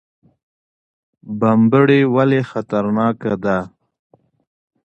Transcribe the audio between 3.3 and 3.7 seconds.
ده؟